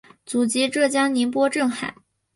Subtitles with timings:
[0.25, 1.93] 祖籍浙江宁波镇海。